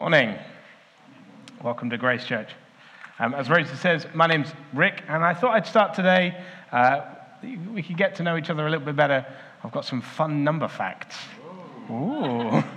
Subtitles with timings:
[0.00, 0.36] Morning.
[1.64, 2.50] Welcome to Grace Church.
[3.18, 6.40] Um, as Rosie says, my name's Rick, and I thought I'd start today.
[6.70, 7.00] Uh,
[7.74, 9.26] we could get to know each other a little bit better.
[9.64, 11.16] I've got some fun number facts.
[11.90, 12.62] Ooh.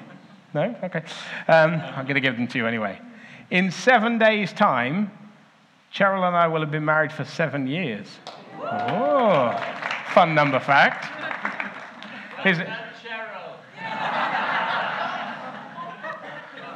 [0.54, 0.76] No?
[0.84, 1.04] Okay.
[1.48, 3.00] Um, I'm going to give them to you anyway.
[3.52, 5.10] In seven days' time,
[5.94, 8.08] Cheryl and I will have been married for seven years.
[8.60, 9.58] Oh,
[10.14, 11.06] fun number fact.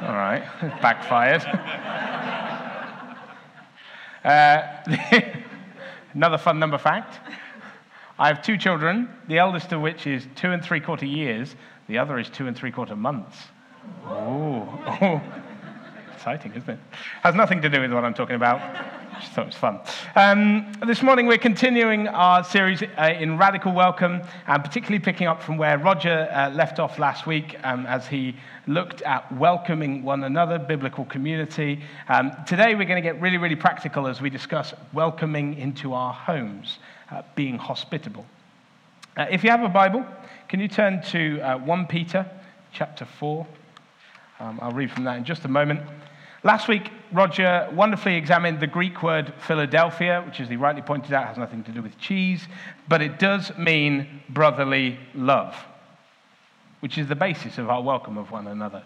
[0.02, 0.42] All right,
[0.82, 1.42] backfired.
[4.24, 4.62] uh,
[6.12, 7.18] another fun number fact.
[8.18, 11.56] I have two children, the eldest of which is two and three quarter years,
[11.88, 13.38] the other is two and three quarter months.
[14.04, 14.68] Oh,
[15.00, 15.22] oh.
[16.12, 16.78] exciting, isn't it?
[17.22, 18.60] Has nothing to do with what I'm talking about.
[19.20, 19.80] Just thought it was fun.
[20.14, 25.42] Um, this morning we're continuing our series uh, in Radical Welcome, and particularly picking up
[25.42, 30.24] from where Roger uh, left off last week um, as he looked at welcoming one
[30.24, 31.80] another, biblical community.
[32.08, 36.12] Um, today we're going to get really, really practical as we discuss welcoming into our
[36.12, 36.78] homes,
[37.10, 38.26] uh, being hospitable.
[39.16, 40.04] Uh, if you have a Bible,
[40.48, 42.30] can you turn to uh, 1 Peter
[42.72, 43.46] chapter 4?
[44.40, 45.80] Um, I'll read from that in just a moment.
[46.46, 51.26] Last week, Roger wonderfully examined the Greek word Philadelphia, which, as he rightly pointed out,
[51.26, 52.46] has nothing to do with cheese,
[52.86, 55.56] but it does mean brotherly love,
[56.78, 58.84] which is the basis of our welcome of one another.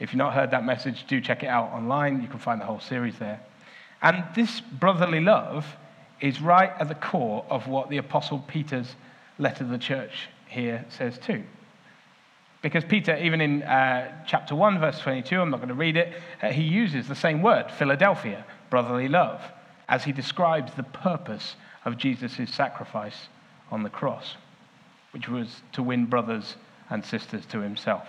[0.00, 2.20] If you've not heard that message, do check it out online.
[2.20, 3.40] You can find the whole series there.
[4.02, 5.64] And this brotherly love
[6.20, 8.96] is right at the core of what the Apostle Peter's
[9.38, 11.44] letter to the church here says too.
[12.62, 16.14] Because Peter, even in uh, chapter 1, verse 22, I'm not going to read it,
[16.40, 19.42] uh, he uses the same word, Philadelphia, brotherly love,
[19.88, 23.26] as he describes the purpose of Jesus' sacrifice
[23.72, 24.36] on the cross,
[25.10, 26.56] which was to win brothers
[26.88, 28.06] and sisters to himself,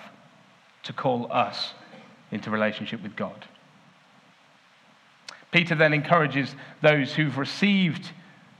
[0.83, 1.73] to call us
[2.31, 3.47] into relationship with God.
[5.51, 8.11] Peter then encourages those who've received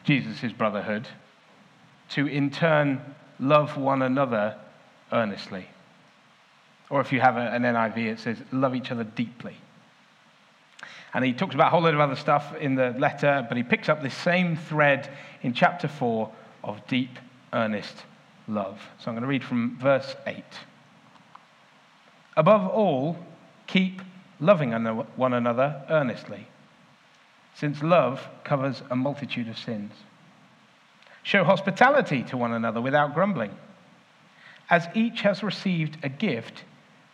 [0.03, 1.07] Jesus' brotherhood
[2.09, 3.01] to in turn
[3.39, 4.57] love one another
[5.11, 5.67] earnestly.
[6.89, 9.55] Or if you have an NIV, it says, love each other deeply.
[11.13, 13.63] And he talks about a whole load of other stuff in the letter, but he
[13.63, 15.09] picks up this same thread
[15.41, 16.31] in chapter 4
[16.63, 17.19] of deep,
[17.51, 18.03] earnest
[18.47, 18.81] love.
[18.99, 20.43] So I'm going to read from verse 8.
[22.35, 23.17] Above all,
[23.67, 24.01] keep
[24.39, 24.71] loving
[25.15, 26.47] one another earnestly,
[27.55, 29.93] since love covers a multitude of sins.
[31.21, 33.51] Show hospitality to one another without grumbling.
[34.69, 36.63] As each has received a gift,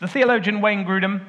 [0.00, 1.26] The theologian Wayne Grudem,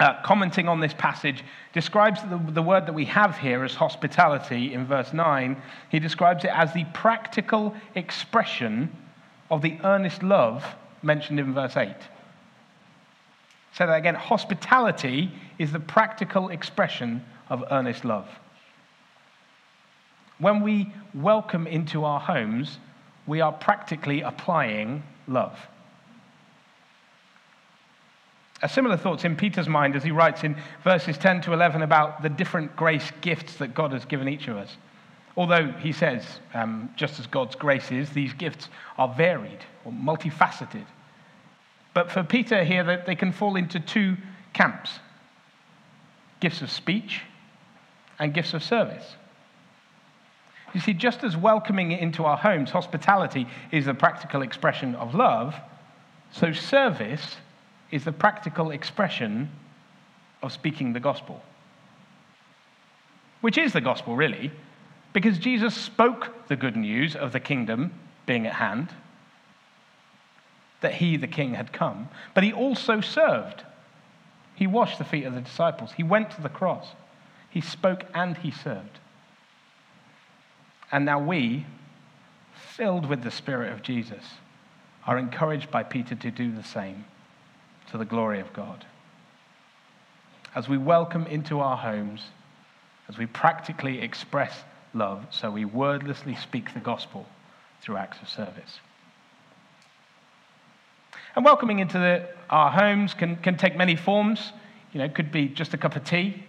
[0.00, 4.74] uh, commenting on this passage, describes the, the word that we have here as hospitality
[4.74, 5.60] in verse 9.
[5.90, 8.94] He describes it as the practical expression
[9.48, 10.64] of the earnest love
[11.02, 11.94] mentioned in verse 8.
[13.72, 14.16] Say that again.
[14.16, 18.28] Hospitality is the practical expression of earnest love.
[20.38, 22.78] When we welcome into our homes,
[23.28, 25.56] we are practically applying love.
[28.62, 32.22] A similar thought's in Peter's mind as he writes in verses 10 to 11 about
[32.22, 34.76] the different grace gifts that God has given each of us.
[35.36, 40.84] Although he says, um, just as God's grace is, these gifts are varied or multifaceted.
[41.94, 44.16] But for Peter here, they can fall into two
[44.52, 44.98] camps
[46.40, 47.20] gifts of speech
[48.18, 49.16] and gifts of service.
[50.72, 55.54] You see, just as welcoming into our homes, hospitality is a practical expression of love,
[56.32, 57.36] so service
[57.90, 59.50] is the practical expression
[60.42, 61.42] of speaking the gospel.
[63.40, 64.52] Which is the gospel, really,
[65.12, 67.92] because Jesus spoke the good news of the kingdom
[68.26, 68.90] being at hand,
[70.80, 73.64] that he, the king, had come, but he also served.
[74.54, 76.88] He washed the feet of the disciples, he went to the cross,
[77.48, 79.00] he spoke and he served.
[80.92, 81.66] And now we,
[82.54, 84.24] filled with the Spirit of Jesus,
[85.06, 87.04] are encouraged by Peter to do the same
[87.90, 88.84] to the glory of God.
[90.54, 92.22] As we welcome into our homes,
[93.08, 94.64] as we practically express
[94.94, 97.26] love, so we wordlessly speak the gospel
[97.80, 98.80] through acts of service.
[101.36, 104.52] And welcoming into the, our homes can, can take many forms.
[104.92, 106.44] You know, it could be just a cup of tea,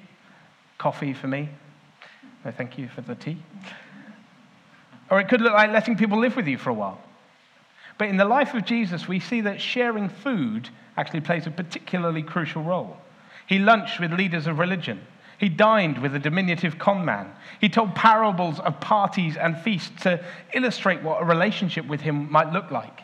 [0.77, 1.49] coffee for me.
[2.43, 3.37] No, thank you for the tea.
[5.11, 6.99] Or it could look like letting people live with you for a while.
[7.97, 12.23] But in the life of Jesus, we see that sharing food actually plays a particularly
[12.23, 12.97] crucial role.
[13.47, 15.01] He lunched with leaders of religion.
[15.37, 17.31] He dined with a diminutive conman.
[17.59, 20.23] He told parables of parties and feasts to
[20.53, 23.01] illustrate what a relationship with him might look like.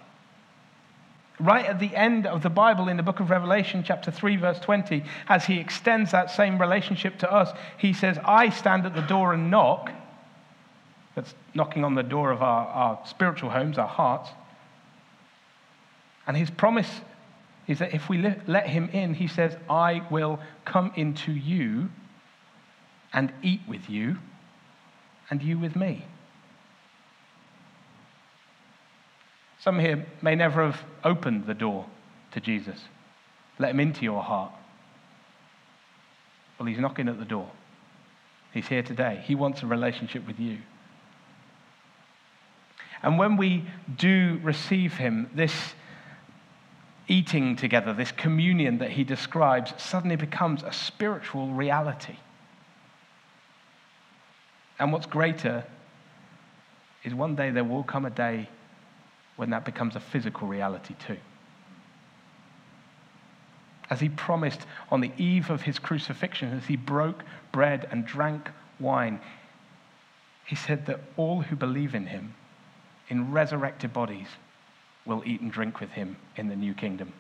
[1.40, 4.60] Right at the end of the Bible, in the book of Revelation, chapter 3, verse
[4.60, 9.02] 20, as he extends that same relationship to us, he says, I stand at the
[9.02, 9.92] door and knock.
[11.16, 14.30] That's knocking on the door of our, our spiritual homes, our hearts.
[16.28, 16.90] And his promise
[17.68, 21.90] is that if we let him in, he says, I will come into you
[23.14, 24.18] and eat with you,
[25.30, 26.06] and you with me.
[29.60, 31.86] Some here may never have opened the door
[32.32, 32.80] to Jesus,
[33.60, 34.52] let him into your heart.
[36.60, 37.50] Well, he's knocking at the door.
[38.54, 39.24] He's here today.
[39.26, 40.60] He wants a relationship with you.
[43.04, 43.66] And when we
[43.96, 45.54] do receive him, this
[47.08, 52.18] eating together, this communion that he describes, suddenly becomes a spiritual reality.
[54.80, 55.64] And what's greater
[57.04, 58.50] is one day there will come a day
[59.38, 61.18] when that becomes a physical reality too.
[63.90, 64.62] As he promised
[64.92, 68.50] on the eve of his crucifixion, as he broke bread and drank
[68.80, 69.22] wine,
[70.46, 72.34] he said that all who believe in him,
[73.08, 74.28] in resurrected bodies,
[75.08, 77.14] will eat and drink with him in the new kingdom.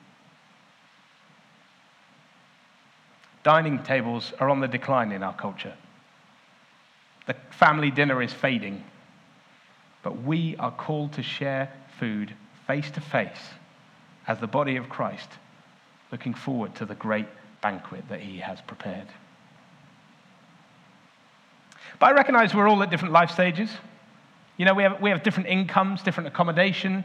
[3.44, 5.74] Dining tables are on the decline in our culture.
[7.28, 8.84] The family dinner is fading.
[10.04, 12.34] But we are called to share food
[12.66, 13.40] face to face
[14.28, 15.30] as the body of Christ,
[16.12, 17.28] looking forward to the great
[17.62, 19.08] banquet that he has prepared.
[22.00, 23.70] But I recognize we're all at different life stages.
[24.58, 27.04] You know, we have, we have different incomes, different accommodation.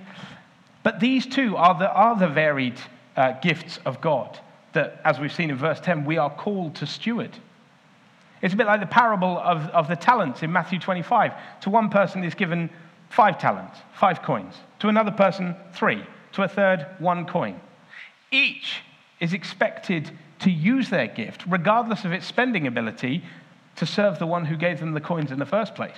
[0.82, 2.80] But these two are the, are the varied
[3.16, 4.38] uh, gifts of God
[4.72, 7.30] that, as we've seen in verse 10, we are called to steward.
[8.40, 11.32] It's a bit like the parable of, of the talents in Matthew 25.
[11.62, 12.70] To one person is given
[13.08, 14.54] five talents, five coins.
[14.80, 16.02] To another person, three.
[16.32, 17.60] To a third, one coin.
[18.32, 18.80] Each
[19.20, 23.22] is expected to use their gift, regardless of its spending ability,
[23.76, 25.96] to serve the one who gave them the coins in the first place.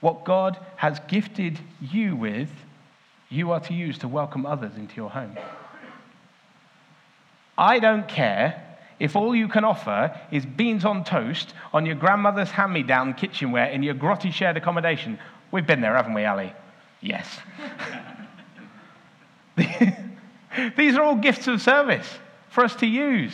[0.00, 2.50] What God has gifted you with,
[3.30, 5.36] you are to use to welcome others into your home.
[7.56, 8.64] I don't care
[9.00, 13.14] if all you can offer is beans on toast on your grandmother's hand me down
[13.14, 15.18] kitchenware in your grotty shared accommodation.
[15.50, 16.52] We've been there, haven't we, Ali?
[17.00, 17.38] Yes.
[20.76, 22.08] These are all gifts of service
[22.50, 23.32] for us to use.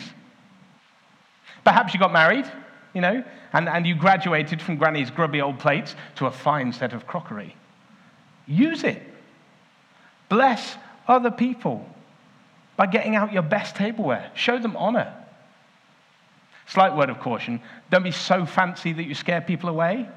[1.63, 2.45] Perhaps you got married,
[2.93, 6.93] you know, and, and you graduated from Granny's grubby old plates to a fine set
[6.93, 7.55] of crockery.
[8.45, 9.01] Use it.
[10.35, 10.75] Bless
[11.07, 11.87] other people
[12.75, 14.31] by getting out your best tableware.
[14.35, 15.13] Show them honor.
[16.67, 20.09] Slight word of caution don't be so fancy that you scare people away.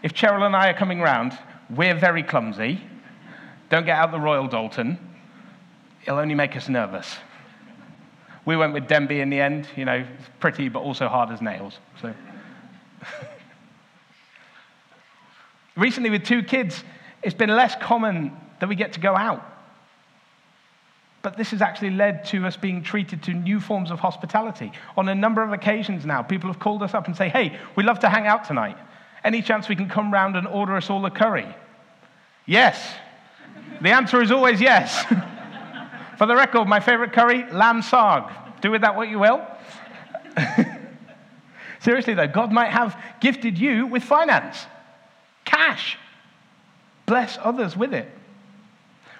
[0.00, 1.36] If Cheryl and I are coming round,
[1.70, 2.80] we're very clumsy.
[3.68, 4.96] Don't get out the Royal Doulton,
[6.02, 7.16] it'll only make us nervous.
[8.44, 10.06] We went with Denby in the end, you know,
[10.38, 11.80] pretty but also hard as nails.
[12.00, 12.14] So.
[15.76, 16.84] Recently, with two kids,
[17.24, 19.44] it's been less common that we get to go out.
[21.22, 24.72] But this has actually led to us being treated to new forms of hospitality.
[24.96, 27.86] On a number of occasions now, people have called us up and say, hey, we'd
[27.86, 28.76] love to hang out tonight.
[29.24, 31.46] Any chance we can come round and order us all a curry?
[32.46, 32.94] Yes.
[33.82, 35.04] The answer is always yes.
[36.18, 38.32] For the record, my favorite curry, lamb saag.
[38.60, 39.46] Do with that what you will.
[41.80, 44.66] Seriously, though, God might have gifted you with finance,
[45.44, 45.96] cash.
[47.06, 48.10] Bless others with it.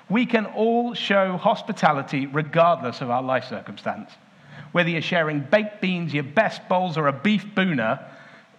[0.08, 4.10] We can all show hospitality regardless of our life circumstance.
[4.72, 8.02] Whether you're sharing baked beans, your best bowls, or a beef bhuna,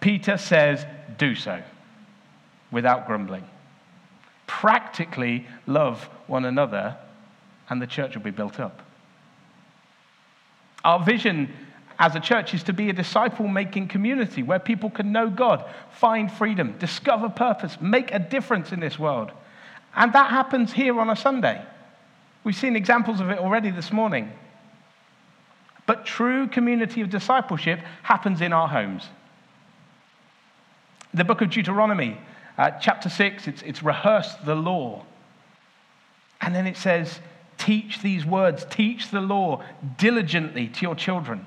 [0.00, 0.84] Peter says,
[1.18, 1.62] do so
[2.70, 3.44] without grumbling.
[4.46, 6.96] Practically love one another,
[7.68, 8.82] and the church will be built up.
[10.84, 11.52] Our vision
[11.98, 15.64] as a church is to be a disciple making community where people can know God,
[15.92, 19.30] find freedom, discover purpose, make a difference in this world.
[19.94, 21.64] And that happens here on a Sunday.
[22.44, 24.32] We've seen examples of it already this morning.
[25.86, 29.08] But true community of discipleship happens in our homes.
[31.12, 32.16] The book of Deuteronomy,
[32.56, 35.04] uh, chapter 6, it's, it's rehearsed the law.
[36.40, 37.18] And then it says,
[37.58, 39.62] Teach these words, teach the law
[39.98, 41.44] diligently to your children,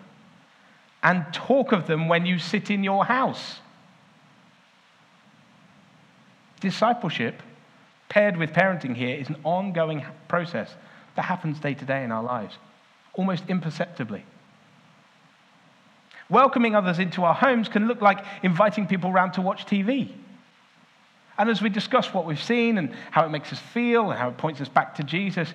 [1.01, 3.59] and talk of them when you sit in your house.
[6.59, 7.41] Discipleship,
[8.13, 10.69] paired with parenting here, is an ongoing process
[11.15, 12.59] that happens day to day in our lives,
[13.15, 14.23] almost imperceptibly.
[16.29, 20.11] Welcoming others into our homes can look like inviting people around to watch TV.
[21.39, 24.29] And as we discuss what we've seen and how it makes us feel and how
[24.29, 25.51] it points us back to Jesus,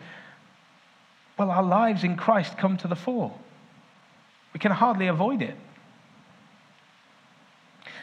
[1.39, 3.33] well, our lives in Christ come to the fore.
[4.53, 5.55] We can hardly avoid it.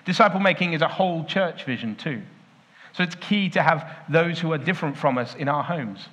[0.06, 2.22] Disciple making is a whole church vision, too.
[2.96, 6.08] So it's key to have those who are different from us in our homes.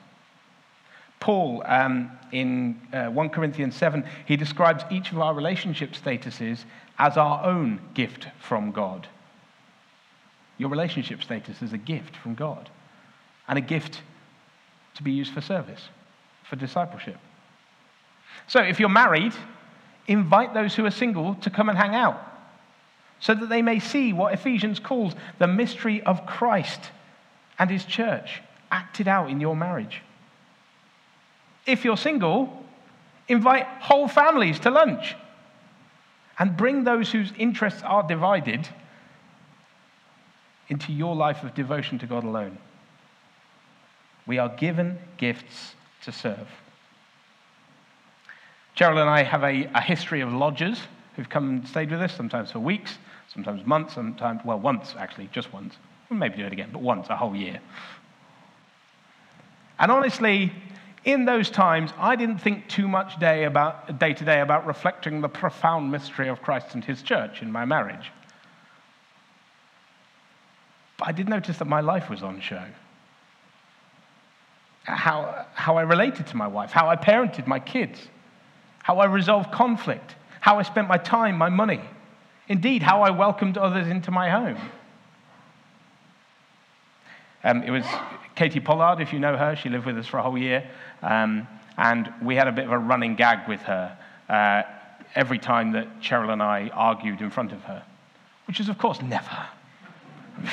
[1.20, 6.64] Paul, um, in uh, 1 Corinthians 7, he describes each of our relationship statuses
[6.98, 9.06] as our own gift from God.
[10.58, 12.68] Your relationship status is a gift from God
[13.46, 14.02] and a gift
[14.96, 15.88] to be used for service,
[16.42, 17.18] for discipleship.
[18.48, 19.32] So if you're married,
[20.08, 22.31] invite those who are single to come and hang out
[23.22, 26.90] so that they may see what Ephesians calls the mystery of Christ
[27.58, 30.02] and his church acted out in your marriage.
[31.64, 32.64] If you're single,
[33.28, 35.14] invite whole families to lunch
[36.36, 38.68] and bring those whose interests are divided
[40.68, 42.58] into your life of devotion to God alone.
[44.26, 46.48] We are given gifts to serve.
[48.76, 50.80] Cheryl and I have a, a history of lodgers
[51.14, 52.98] who've come and stayed with us, sometimes for weeks,
[53.32, 55.76] sometimes months, sometimes, well, once actually, just once.
[56.08, 57.60] We'll maybe do it again, but once a whole year.
[59.78, 60.52] And honestly,
[61.04, 65.20] in those times, I didn't think too much day, about, day to day about reflecting
[65.20, 68.10] the profound mystery of Christ and his church in my marriage.
[70.98, 72.64] But I did notice that my life was on show.
[74.84, 78.00] How, how I related to my wife, how I parented my kids,
[78.82, 81.80] how I resolved conflict, how I spent my time, my money,
[82.52, 84.58] indeed, how I welcomed others into my home.
[87.42, 87.84] Um, it was
[88.36, 90.68] Katie Pollard, if you know her, she lived with us for a whole year.
[91.02, 93.96] Um, and we had a bit of a running gag with her
[94.28, 94.62] uh,
[95.14, 97.82] every time that Cheryl and I argued in front of her,
[98.46, 99.46] which is, of course, never.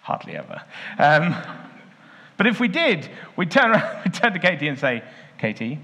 [0.00, 0.62] Hardly ever.
[0.98, 1.36] Um,
[2.38, 5.04] but if we did, we'd turn, around, we'd turn to Katie and say,
[5.38, 5.78] Katie,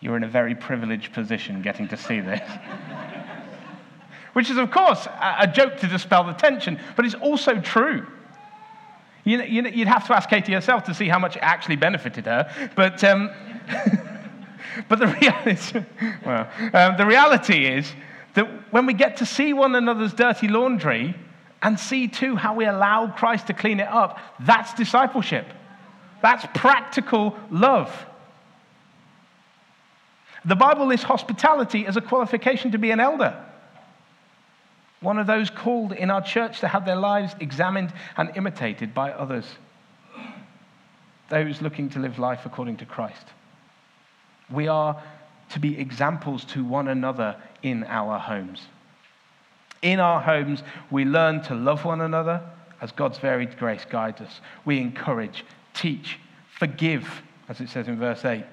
[0.00, 2.40] you're in a very privileged position getting to see this.
[4.36, 8.06] Which is, of course, a joke to dispel the tension, but it's also true.
[9.24, 12.70] You'd have to ask Katie herself to see how much it actually benefited her.
[12.76, 13.30] But, um,
[14.90, 15.82] but the, reality,
[16.26, 17.90] well, um, the reality is
[18.34, 21.16] that when we get to see one another's dirty laundry
[21.62, 25.46] and see too how we allow Christ to clean it up, that's discipleship.
[26.20, 27.90] That's practical love.
[30.44, 33.42] The Bible lists hospitality as a qualification to be an elder
[35.00, 39.12] one of those called in our church to have their lives examined and imitated by
[39.12, 39.46] others,
[41.28, 43.26] those looking to live life according to Christ.
[44.50, 45.00] We are
[45.50, 48.62] to be examples to one another in our homes.
[49.82, 52.42] In our homes, we learn to love one another
[52.80, 54.40] as God's varied grace guides us.
[54.64, 56.18] We encourage, teach,
[56.58, 58.44] forgive, as it says in verse 8.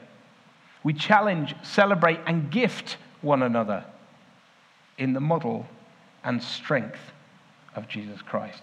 [0.83, 3.85] We challenge, celebrate, and gift one another
[4.97, 5.65] in the model
[6.23, 6.99] and strength
[7.75, 8.61] of Jesus Christ.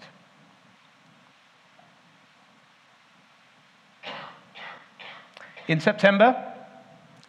[5.67, 6.53] In September,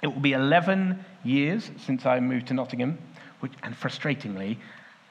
[0.01, 2.99] it will be 11 years since I moved to Nottingham,
[3.41, 4.57] which, and frustratingly,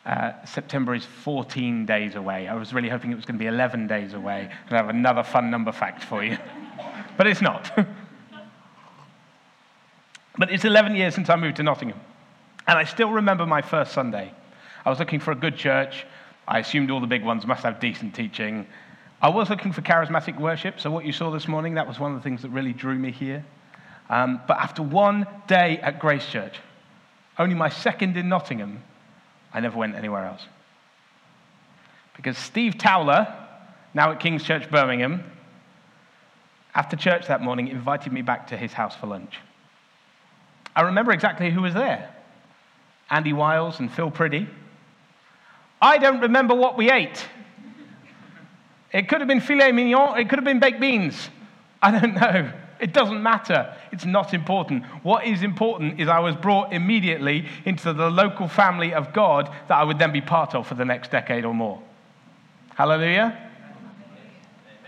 [0.05, 2.47] uh, September is 14 days away.
[2.47, 4.89] I was really hoping it was going to be 11 days away and I have
[4.89, 6.37] another fun number fact for you.
[7.17, 7.71] but it's not.
[10.37, 11.99] but it's 11 years since I moved to Nottingham.
[12.67, 14.33] And I still remember my first Sunday.
[14.85, 16.05] I was looking for a good church.
[16.47, 18.67] I assumed all the big ones must have decent teaching.
[19.21, 22.11] I was looking for charismatic worship, so what you saw this morning, that was one
[22.13, 23.45] of the things that really drew me here.
[24.09, 26.57] Um, but after one day at Grace Church,
[27.37, 28.83] only my second in Nottingham,
[29.53, 30.41] I never went anywhere else.
[32.15, 33.33] Because Steve Towler,
[33.93, 35.23] now at King's Church Birmingham,
[36.73, 39.37] after church that morning, invited me back to his house for lunch.
[40.75, 42.09] I remember exactly who was there
[43.09, 44.47] Andy Wiles and Phil Priddy.
[45.81, 47.25] I don't remember what we ate.
[48.91, 51.29] It could have been filet mignon, it could have been baked beans.
[51.81, 52.51] I don't know.
[52.79, 53.75] It doesn't matter.
[53.91, 54.85] It's not important.
[55.03, 59.77] What is important is I was brought immediately into the local family of God that
[59.77, 61.81] I would then be part of for the next decade or more.
[62.75, 63.37] Hallelujah.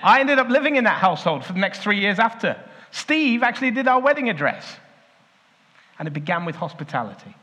[0.01, 2.59] I ended up living in that household for the next three years after.
[2.91, 4.65] Steve actually did our wedding address.
[5.99, 7.35] And it began with hospitality.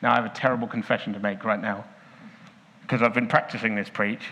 [0.00, 1.84] Now, I have a terrible confession to make right now
[2.88, 4.22] because I've been practicing this preach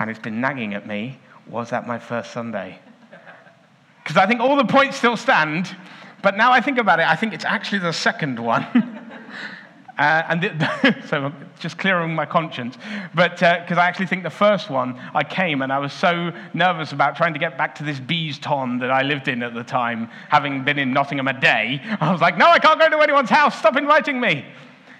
[0.00, 1.16] and it's been nagging at me.
[1.46, 2.76] Was that my first Sunday?
[4.02, 5.76] Because I think all the points still stand,
[6.20, 8.66] but now I think about it, I think it's actually the second one.
[9.98, 12.78] Uh, and the, so just clearing my conscience.
[13.16, 16.30] But because uh, I actually think the first one, I came and I was so
[16.54, 19.64] nervous about trying to get back to this Beeston that I lived in at the
[19.64, 21.82] time, having been in Nottingham a day.
[22.00, 23.58] I was like, no, I can't go to anyone's house.
[23.58, 24.44] Stop inviting me.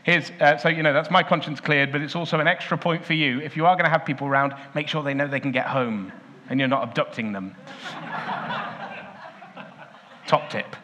[0.08, 3.04] Here's, uh, so, you know, that's my conscience cleared, but it's also an extra point
[3.04, 3.42] for you.
[3.42, 5.66] If you are going to have people around, make sure they know they can get
[5.66, 6.10] home
[6.48, 7.54] and you're not abducting them.
[10.26, 10.74] Top tip.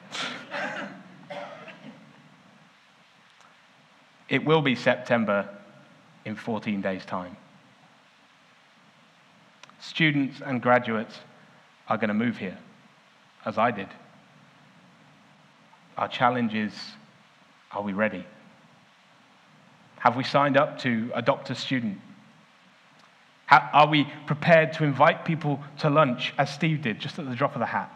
[4.28, 5.48] It will be September
[6.26, 7.34] in 14 days' time.
[9.80, 11.18] Students and graduates
[11.88, 12.58] are going to move here,
[13.46, 13.88] as I did.
[15.96, 16.74] Our challenge is
[17.72, 18.26] are we ready?
[20.04, 21.98] Have we signed up to adopt a student?
[23.50, 27.54] Are we prepared to invite people to lunch, as Steve did, just at the drop
[27.54, 27.90] of the hat?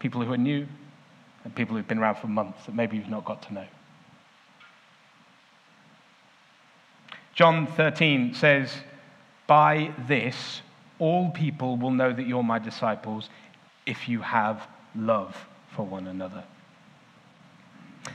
[0.00, 0.66] People who are new
[1.44, 3.66] and people who've been around for months that maybe you've not got to know.
[7.36, 8.72] John 13 says,
[9.46, 10.62] By this,
[10.98, 13.30] all people will know that you're my disciples
[13.86, 14.66] if you have
[14.96, 15.36] love
[15.70, 16.42] for one another.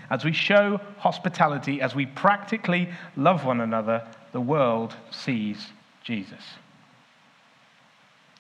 [0.09, 5.67] As we show hospitality, as we practically love one another, the world sees
[6.03, 6.43] Jesus.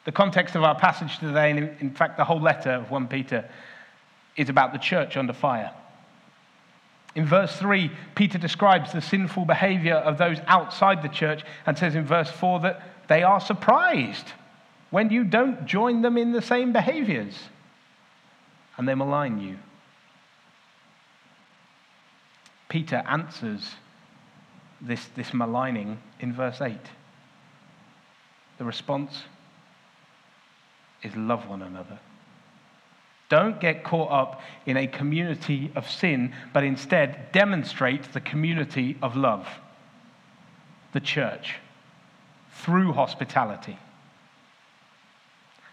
[0.05, 3.49] The context of our passage today, and in fact, the whole letter of 1 Peter,
[4.35, 5.71] is about the church under fire.
[7.15, 11.95] In verse 3, Peter describes the sinful behavior of those outside the church and says
[11.95, 14.31] in verse 4 that they are surprised
[14.89, 17.35] when you don't join them in the same behaviors
[18.77, 19.57] and they malign you.
[22.73, 23.75] Peter answers
[24.81, 26.75] this, this maligning in verse 8.
[28.57, 29.25] The response
[31.03, 31.99] is love one another.
[33.29, 39.15] Don't get caught up in a community of sin, but instead demonstrate the community of
[39.15, 39.47] love,
[40.93, 41.57] the church,
[42.53, 43.77] through hospitality.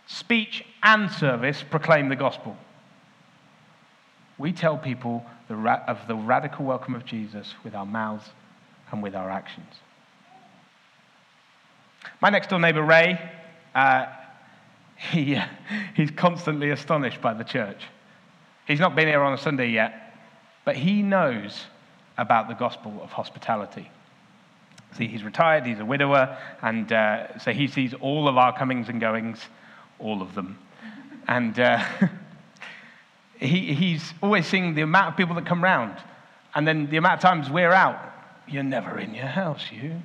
[0.07, 2.59] Speech and service proclaim the gospel.
[4.41, 8.25] We tell people the ra- of the radical welcome of Jesus with our mouths
[8.91, 9.75] and with our actions.
[12.23, 13.21] My next door neighbor, Ray,
[13.75, 14.07] uh,
[14.97, 15.45] he, uh,
[15.95, 17.83] he's constantly astonished by the church.
[18.67, 20.15] He's not been here on a Sunday yet,
[20.65, 21.67] but he knows
[22.17, 23.91] about the gospel of hospitality.
[24.97, 28.89] See, he's retired, he's a widower, and uh, so he sees all of our comings
[28.89, 29.39] and goings,
[29.99, 30.59] all of them.
[31.29, 31.85] And uh,
[33.41, 35.97] he, he's always seeing the amount of people that come round,
[36.55, 37.99] and then the amount of times we're out.
[38.47, 40.01] You're never in your house, you.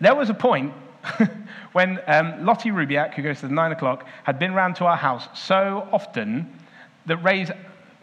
[0.00, 0.72] There was a point
[1.72, 4.96] when um, Lottie Rubiak, who goes to the nine o'clock, had been round to our
[4.96, 6.58] house so often
[7.06, 7.50] that Ray's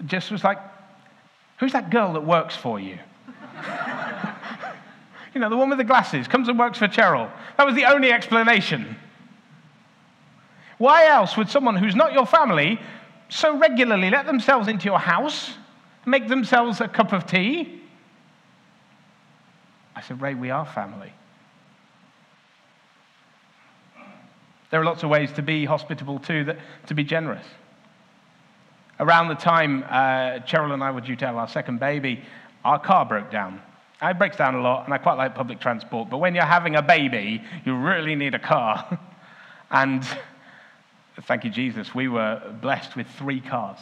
[0.05, 0.59] just was like,
[1.59, 2.97] Who's that girl that works for you?
[5.33, 7.29] you know, the one with the glasses comes and works for Cheryl.
[7.57, 8.95] That was the only explanation.
[10.79, 12.79] Why else would someone who's not your family
[13.27, 15.51] so regularly let themselves into your house,
[16.05, 17.81] make themselves a cup of tea?
[19.95, 21.11] I said, Ray, we are family.
[24.71, 27.45] There are lots of ways to be hospitable too, that, to be generous.
[29.01, 32.23] Around the time uh, Cheryl and I were due to have our second baby,
[32.63, 33.61] our car broke down.
[34.01, 36.75] It breaks down a lot, and I quite like public transport, but when you're having
[36.75, 38.97] a baby, you really need a car.
[39.71, 40.07] and
[41.21, 43.77] thank you, Jesus, we were blessed with three cars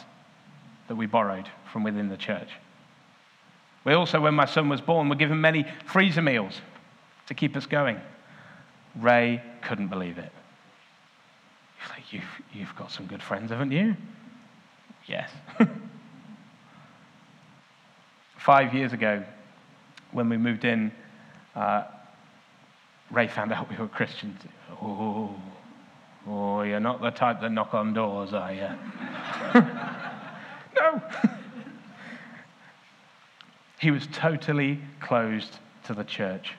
[0.88, 2.48] that we borrowed from within the church.
[3.84, 6.60] We also, when my son was born, were given many freezer meals
[7.26, 8.00] to keep us going.
[8.96, 10.32] Ray couldn't believe it.
[11.90, 13.96] Like, you've, you've got some good friends, haven't you?
[15.06, 15.30] Yes.
[18.36, 19.24] Five years ago,
[20.12, 20.90] when we moved in,
[21.54, 21.84] uh,
[23.10, 24.40] Ray found out we were Christians.
[24.82, 25.34] Oh,
[26.28, 28.68] oh, you're not the type that knock on doors, are you?
[30.80, 31.02] no.
[33.80, 36.54] he was totally closed to the church.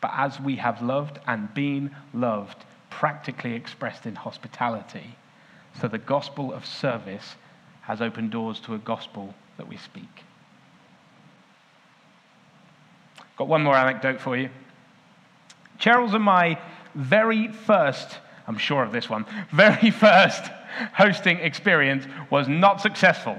[0.00, 5.16] But as we have loved and been loved, practically expressed in hospitality.
[5.80, 7.36] So the gospel of service
[7.82, 10.24] has opened doors to a gospel that we speak.
[13.36, 14.48] Got one more anecdote for you.
[15.78, 16.58] Cheryl's and my
[16.94, 19.26] very first I'm sure of this one.
[19.50, 20.50] Very first
[20.92, 23.38] hosting experience was not successful.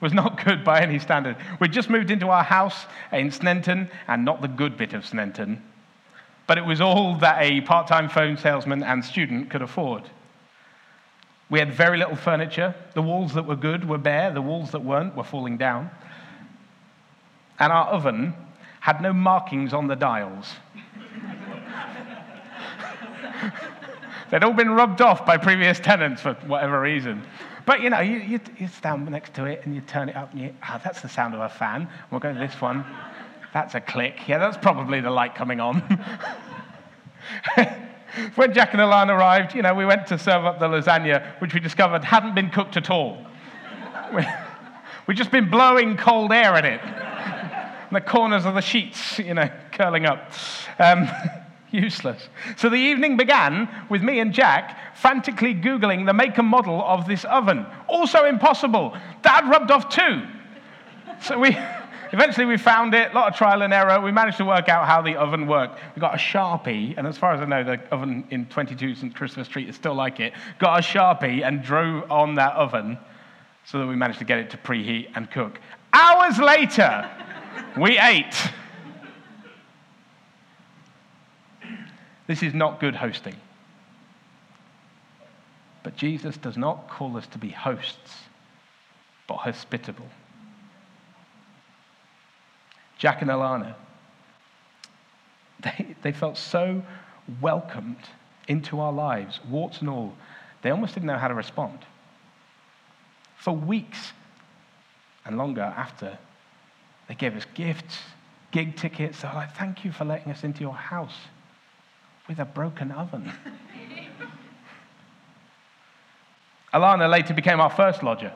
[0.00, 1.36] Was not good by any standard.
[1.60, 5.60] We just moved into our house in Sneinton, and not the good bit of Sneinton,
[6.48, 10.02] but it was all that a part time phone salesman and student could afford.
[11.50, 12.74] We had very little furniture.
[12.94, 15.90] The walls that were good were bare, the walls that weren't were falling down.
[17.60, 18.34] And our oven
[18.80, 20.54] had no markings on the dials.
[24.30, 27.22] They'd all been rubbed off by previous tenants for whatever reason.
[27.64, 30.32] But you know, you, you, you stand next to it and you turn it up
[30.32, 31.88] and you, ah, that's the sound of a fan.
[32.10, 32.84] We'll go to this one.
[33.52, 34.26] That's a click.
[34.26, 35.80] Yeah, that's probably the light coming on.
[38.34, 41.54] when Jack and Alana arrived, you know, we went to serve up the lasagna, which
[41.54, 43.24] we discovered hadn't been cooked at all.
[45.06, 46.80] We'd just been blowing cold air at it.
[47.92, 50.32] The corners of the sheets, you know, curling up.
[50.78, 51.08] Um,
[51.82, 52.28] Useless.
[52.56, 57.06] So the evening began with me and Jack frantically Googling the make and model of
[57.06, 57.66] this oven.
[57.88, 58.96] Also impossible.
[59.22, 60.22] Dad rubbed off too.
[61.22, 61.56] So we.
[62.14, 63.98] Eventually, we found it, a lot of trial and error.
[63.98, 65.80] We managed to work out how the oven worked.
[65.96, 69.14] We got a Sharpie, and as far as I know, the oven in 22 St.
[69.14, 70.34] Christopher Street is still like it.
[70.58, 72.98] Got a Sharpie and drove on that oven
[73.64, 75.58] so that we managed to get it to preheat and cook.
[75.94, 77.10] Hours later,
[77.78, 78.36] we ate.
[82.32, 83.36] This is not good hosting.
[85.82, 88.10] But Jesus does not call us to be hosts,
[89.26, 90.06] but hospitable.
[92.96, 93.74] Jack and Alana,
[95.62, 96.82] they, they felt so
[97.42, 97.98] welcomed
[98.48, 100.14] into our lives, warts and all,
[100.62, 101.80] they almost didn't know how to respond.
[103.36, 104.14] For weeks
[105.26, 106.16] and longer after,
[107.08, 107.98] they gave us gifts,
[108.52, 109.20] gig tickets.
[109.20, 111.18] They're like, thank you for letting us into your house
[112.28, 113.32] with a broken oven.
[116.72, 118.32] Alana later became our first lodger.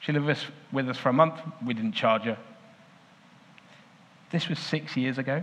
[0.00, 1.38] She lived with us for a month.
[1.64, 2.38] We didn't charge her.
[4.30, 5.42] This was six years ago,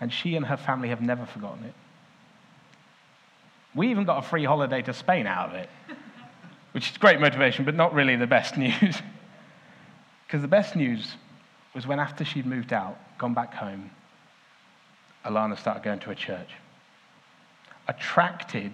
[0.00, 1.74] and she and her family have never forgotten it.
[3.74, 5.68] We even got a free holiday to Spain out of it,
[6.72, 9.00] which is great motivation, but not really the best news.
[10.26, 11.16] Because the best news
[11.74, 13.90] was when, after she'd moved out, gone back home,
[15.24, 16.50] Alana started going to a church.
[17.88, 18.72] Attracted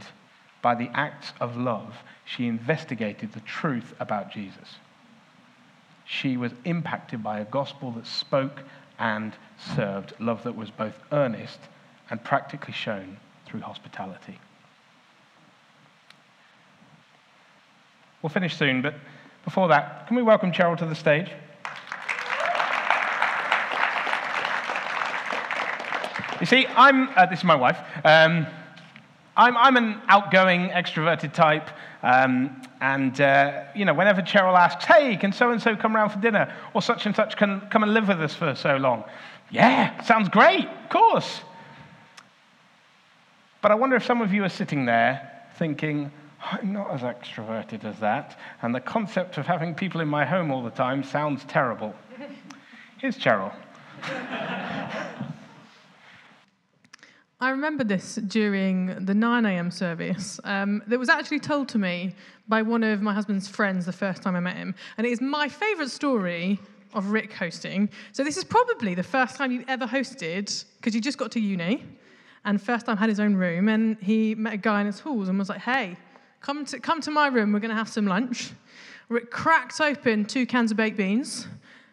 [0.62, 4.76] by the acts of love, she investigated the truth about Jesus.
[6.04, 8.62] She was impacted by a gospel that spoke
[8.98, 9.34] and
[9.76, 11.58] served love that was both earnest
[12.11, 14.38] and practically shown through hospitality.
[18.22, 18.94] We'll finish soon, but
[19.44, 21.30] before that, can we welcome Cheryl to the stage?
[26.40, 27.79] You see, I'm, uh, this is my wife.
[28.05, 28.46] Um,
[29.37, 31.68] I'm, I'm an outgoing, extroverted type.
[32.03, 36.11] Um, and, uh, you know, whenever Cheryl asks, hey, can so and so come around
[36.11, 36.53] for dinner?
[36.74, 39.05] Or such and such can come and live with us for so long?
[39.51, 41.40] Yeah, sounds great, of course.
[43.62, 47.85] But I wonder if some of you are sitting there thinking, I'm not as extroverted
[47.85, 51.44] as that, and the concept of having people in my home all the time sounds
[51.44, 51.94] terrible.
[52.98, 53.53] Here's Cheryl.
[57.40, 59.70] I remember this during the 9 a.m.
[59.70, 60.40] service.
[60.42, 62.16] Um, that was actually told to me
[62.48, 64.74] by one of my husband's friends the first time I met him.
[64.96, 66.59] And it is my favourite story
[66.94, 67.90] of Rick hosting.
[68.11, 71.40] So, this is probably the first time you ever hosted, because you just got to
[71.40, 71.85] uni,
[72.44, 73.68] and first time had his own room.
[73.68, 75.96] And he met a guy in his halls and was like, hey,
[76.40, 78.51] come to, come to my room, we're going to have some lunch.
[79.09, 81.46] Rick cracked open two cans of baked beans,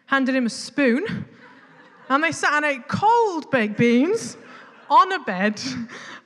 [0.06, 1.24] handed him a spoon,
[2.08, 4.36] and they sat and ate cold baked beans
[4.90, 5.60] on a bed.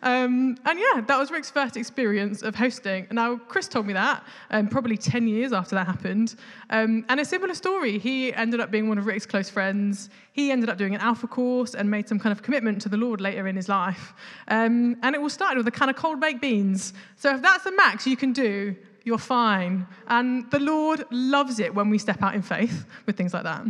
[0.03, 3.07] Um, and yeah, that was Rick's first experience of hosting.
[3.11, 6.37] Now, Chris told me that um, probably 10 years after that happened.
[6.71, 7.99] Um, and a similar story.
[7.99, 10.09] He ended up being one of Rick's close friends.
[10.33, 12.97] He ended up doing an alpha course and made some kind of commitment to the
[12.97, 14.15] Lord later in his life.
[14.49, 16.95] Um, and it all started with a kind of cold baked beans.
[17.17, 19.87] So if that's the max you can do, you're fine.
[20.09, 23.67] And the Lord loves it when we step out in faith with things like that.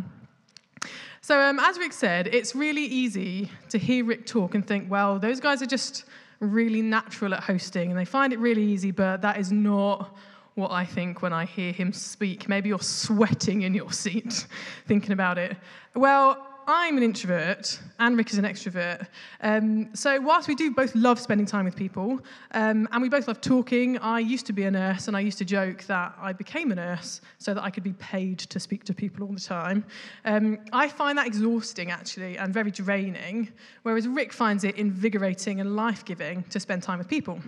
[1.30, 5.20] So, um, as Rick said, it's really easy to hear Rick talk and think, well,
[5.20, 6.04] those guys are just
[6.40, 10.16] really natural at hosting and they find it really easy, but that is not
[10.56, 12.48] what I think when I hear him speak.
[12.48, 14.48] Maybe you're sweating in your seat
[14.88, 15.56] thinking about it.
[15.94, 19.06] Well, I'm an introvert and Rick is an extrovert.
[19.40, 22.20] Um, so, whilst we do both love spending time with people
[22.52, 25.38] um, and we both love talking, I used to be a nurse and I used
[25.38, 28.84] to joke that I became a nurse so that I could be paid to speak
[28.84, 29.84] to people all the time.
[30.24, 33.48] Um, I find that exhausting actually and very draining,
[33.82, 37.40] whereas Rick finds it invigorating and life giving to spend time with people.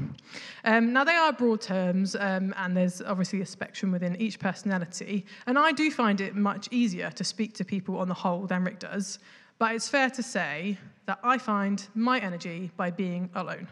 [0.65, 5.27] Um, now, they are broad terms um, and there's obviously a spectrum within each personality,
[5.47, 8.65] and I do find it much easier to speak to people on the whole than
[8.65, 9.02] Rick does.
[9.59, 13.69] But it's fair to say that I find my energy by being alone,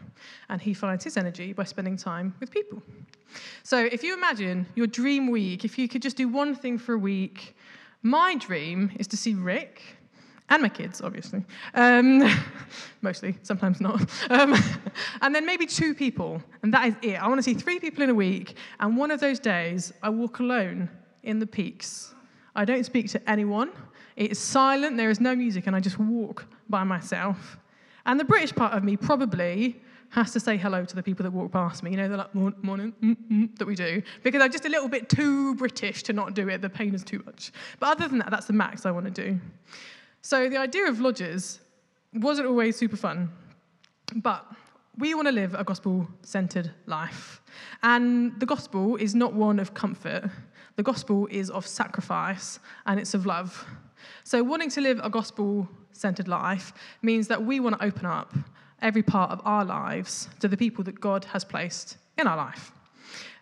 [0.49, 2.81] and he finds his energy by spending time with people.
[3.63, 6.93] So if you imagine your dream week, if you could just do one thing for
[6.93, 7.55] a week,
[8.03, 9.81] my dream is to see Rick
[10.49, 11.43] and my kids, obviously.
[11.73, 12.29] Um,
[13.01, 14.01] mostly, sometimes not.
[14.29, 14.53] Um,
[15.21, 17.15] and then maybe two people, and that is it.
[17.21, 20.09] I want to see three people in a week, and one of those days I
[20.09, 20.89] walk alone
[21.23, 22.13] in the peaks.
[22.55, 23.71] I don't speak to anyone.
[24.15, 27.57] It's silent, there is no music, and I just walk by myself.
[28.05, 31.31] And the British part of me probably has to say hello to the people that
[31.31, 31.91] walk past me.
[31.91, 32.93] You know, they're like, morning,
[33.57, 34.01] that we do.
[34.23, 36.61] Because I'm just a little bit too British to not do it.
[36.61, 37.51] The pain is too much.
[37.79, 39.39] But other than that, that's the max I want to do.
[40.21, 41.61] So the idea of lodges
[42.13, 43.29] wasn't always super fun.
[44.15, 44.45] But
[44.97, 47.41] we want to live a gospel centered life.
[47.81, 50.29] And the gospel is not one of comfort,
[50.75, 53.65] the gospel is of sacrifice and it's of love.
[54.23, 58.33] So, wanting to live a gospel centered life means that we want to open up
[58.81, 62.71] every part of our lives to the people that God has placed in our life.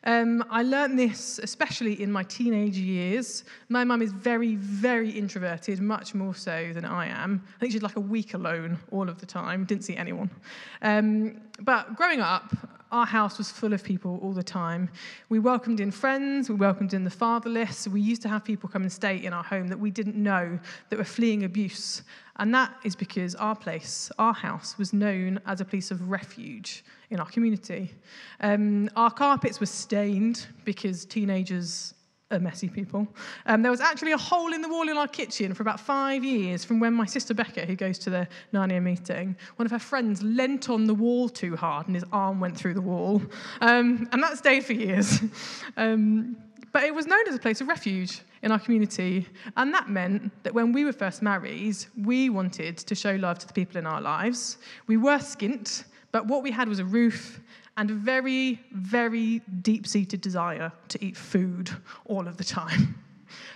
[0.06, 3.44] Um, I learned this especially in my teenage years.
[3.68, 7.44] My mum is very, very introverted, much more so than I am.
[7.56, 10.30] I think she's like a week alone all of the time, didn't see anyone.
[10.82, 12.56] Um, but growing up,
[12.92, 14.90] our house was full of people all the time.
[15.30, 17.88] We welcomed in friends, we welcomed in the fatherless.
[17.88, 20.60] We used to have people come and stay in our home that we didn't know
[20.90, 22.02] that were fleeing abuse.
[22.38, 26.84] And that is because our place, our house, was known as a place of refuge
[27.10, 27.92] in our community.
[28.40, 31.94] Um, our carpets were stained because teenagers
[32.32, 33.08] are messy people.
[33.48, 36.24] Um, there was actually a hole in the wall in our kitchen for about five
[36.24, 39.80] years from when my sister Becca, who goes to the Narnia meeting, one of her
[39.80, 43.22] friends leant on the wall too hard and his arm went through the wall.
[43.62, 45.20] Um, and that stayed for years.
[45.78, 46.36] Um,
[46.72, 49.28] but it was known as a place of refuge in our community.
[49.58, 53.48] And that meant that when we were first married, we wanted to show love to
[53.48, 54.58] the people in our lives.
[54.88, 57.40] We were skint, but what we had was a roof
[57.78, 61.70] and a very, very deep seated desire to eat food
[62.06, 62.96] all of the time.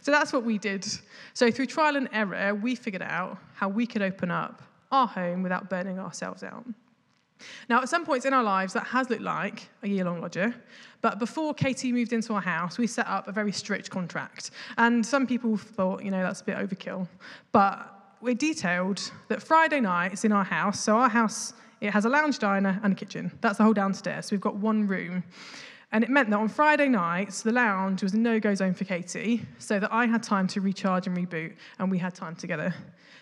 [0.01, 0.85] So that's what we did.
[1.33, 4.61] So through trial and error, we figured out how we could open up
[4.91, 6.65] our home without burning ourselves out.
[7.69, 10.53] Now, at some points in our lives, that has looked like a year long lodger.
[11.01, 14.51] But before Katie moved into our house, we set up a very strict contract.
[14.77, 17.07] And some people thought, you know, that's a bit overkill.
[17.51, 17.89] But
[18.21, 21.53] we detailed that Friday nights in our house, so our house
[21.84, 23.30] it has a lounge diner and a kitchen.
[23.41, 24.28] That's the whole downstairs.
[24.28, 25.24] So we've got one room.
[25.91, 28.86] And it meant that on Friday nights, the lounge was a no go zone for
[28.86, 32.74] Katie, so that I had time to recharge and reboot, and we had time together.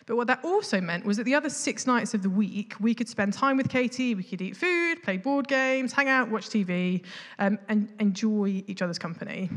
[0.06, 2.93] But what that also meant was that the other six nights of the week, we
[2.93, 6.47] could spend time with Katie, we could eat food, play board games, hang out, watch
[6.47, 7.04] TV,
[7.39, 9.50] um, and enjoy each other's company.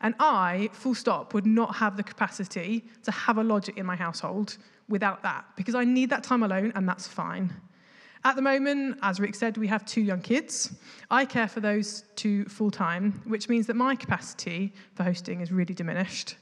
[0.00, 3.96] And I, full stop, would not have the capacity to have a lodger in my
[3.96, 4.56] household
[4.88, 7.52] without that, because I need that time alone, and that's fine.
[8.26, 10.72] At the moment, as Rick said, we have two young kids.
[11.10, 15.52] I care for those two full time, which means that my capacity for hosting is
[15.52, 16.36] really diminished.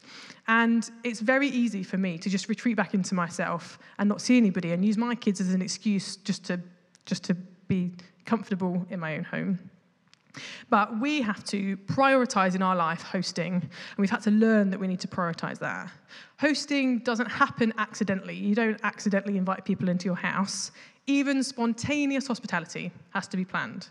[0.47, 4.37] And it's very easy for me to just retreat back into myself and not see
[4.37, 6.61] anybody and use my kids as an excuse just to,
[7.05, 7.35] just to
[7.67, 7.91] be
[8.27, 9.59] comfortable in my own home.
[10.71, 14.81] But we have to prioritize in our life hosting, and we've had to learn that
[14.81, 15.91] we need to prioritize that.
[16.39, 18.35] Hosting doesn't happen accidentally.
[18.35, 20.73] You don't accidentally invite people into your house.
[21.07, 23.89] Even spontaneous hospitality has to be planned.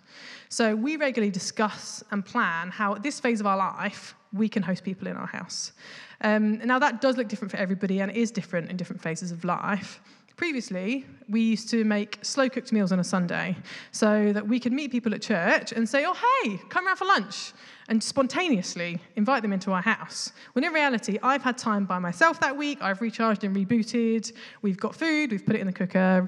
[0.49, 4.63] So we regularly discuss and plan how, at this phase of our life, we can
[4.63, 5.73] host people in our house.
[6.21, 9.43] Um, now, that does look different for everybody and is different in different phases of
[9.43, 9.99] life.
[10.41, 13.55] Previously, we used to make slow cooked meals on a Sunday
[13.91, 17.05] so that we could meet people at church and say, oh, hey, come around for
[17.05, 17.53] lunch,
[17.89, 20.31] and spontaneously invite them into our house.
[20.53, 24.79] When in reality, I've had time by myself that week, I've recharged and rebooted, we've
[24.79, 26.27] got food, we've put it in the cooker,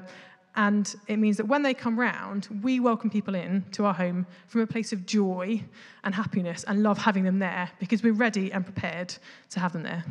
[0.55, 4.27] and it means that when they come round, we welcome people in to our home
[4.45, 5.59] from a place of joy
[6.03, 9.15] and happiness and love having them there because we're ready and prepared
[9.49, 10.05] to have them there.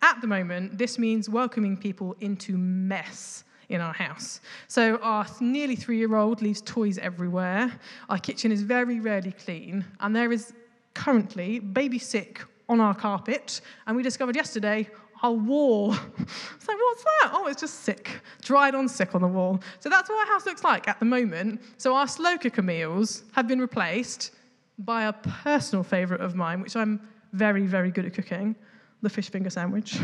[0.00, 4.40] At the moment, this means welcoming people into mess in our house.
[4.68, 7.72] So our nearly three year old leaves toys everywhere.
[8.08, 10.52] Our kitchen is very rarely clean, and there is
[10.94, 14.88] currently baby sick on our carpet, and we discovered yesterday
[15.22, 15.94] our wall.
[16.54, 17.30] It's like, what's that?
[17.32, 19.60] Oh, it's just sick, dried on sick on the wall.
[19.80, 21.62] So that's what our house looks like at the moment.
[21.78, 24.32] So our slow cooker meals have been replaced
[24.78, 27.00] by a personal favourite of mine, which I'm
[27.32, 28.54] very, very good at cooking
[29.02, 29.96] the fish finger sandwich.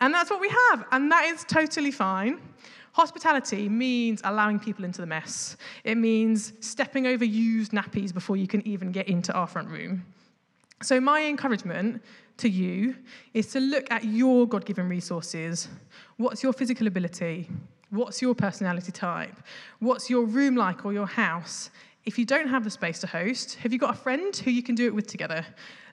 [0.00, 2.40] and that's what we have, and that is totally fine.
[2.92, 5.56] Hospitality means allowing people into the mess.
[5.84, 10.04] It means stepping over used nappies before you can even get into our front room.
[10.82, 12.02] So, my encouragement
[12.38, 12.96] to you
[13.34, 15.68] is to look at your God given resources.
[16.16, 17.48] What's your physical ability?
[17.90, 19.36] What's your personality type?
[19.78, 21.70] What's your room like or your house?
[22.04, 24.62] If you don't have the space to host, have you got a friend who you
[24.62, 25.44] can do it with together?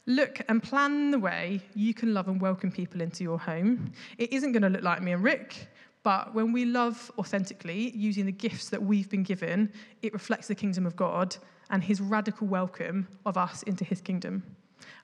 [0.06, 3.94] Look and plan the way you can love and welcome people into your home.
[4.18, 5.68] It isn't going to look like me and Rick,
[6.04, 10.56] but when we love authentically, using the gifts that we've been given, it reflects the
[10.56, 11.38] kingdom of God
[11.70, 14.44] and his radical welcome of us into his kingdom.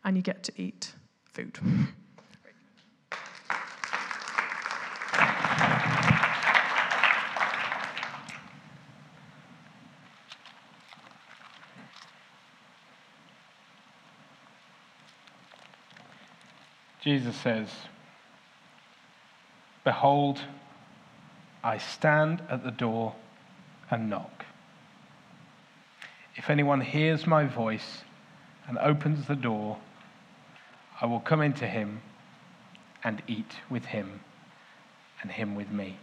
[0.03, 0.91] And you get to eat
[1.23, 1.57] food.
[17.01, 17.69] Jesus says,
[19.83, 20.41] Behold,
[21.63, 23.15] I stand at the door
[23.89, 24.45] and knock.
[26.35, 28.03] If anyone hears my voice
[28.67, 29.77] and opens the door,
[31.01, 32.01] I will come into him
[33.03, 34.21] and eat with him
[35.21, 35.97] and him with me.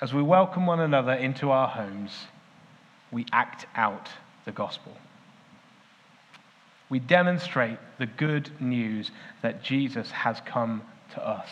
[0.00, 2.12] As we welcome one another into our homes,
[3.10, 4.08] we act out
[4.44, 4.96] the gospel.
[6.90, 9.10] We demonstrate the good news
[9.42, 10.82] that Jesus has come
[11.14, 11.48] to us,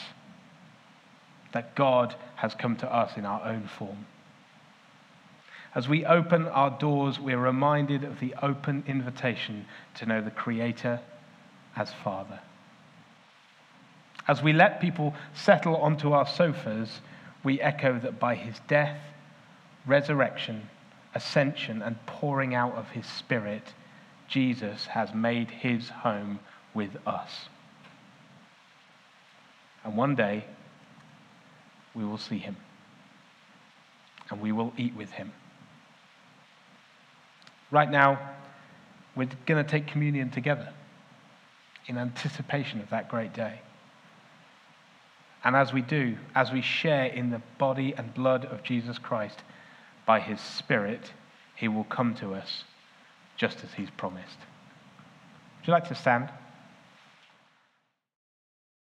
[1.52, 4.06] that God has come to us in our own form.
[5.74, 11.00] As we open our doors, we're reminded of the open invitation to know the Creator
[11.76, 12.40] as Father.
[14.26, 17.00] As we let people settle onto our sofas,
[17.44, 18.98] we echo that by his death,
[19.86, 20.68] resurrection,
[21.14, 23.74] ascension, and pouring out of his Spirit,
[24.28, 26.40] Jesus has made his home
[26.74, 27.48] with us.
[29.84, 30.44] And one day,
[31.94, 32.56] we will see him,
[34.30, 35.32] and we will eat with him.
[37.70, 38.18] Right now,
[39.14, 40.72] we're going to take communion together
[41.86, 43.60] in anticipation of that great day.
[45.44, 49.42] And as we do, as we share in the body and blood of Jesus Christ
[50.04, 51.12] by his Spirit,
[51.54, 52.64] he will come to us
[53.36, 54.38] just as he's promised.
[55.60, 56.30] Would you like to stand?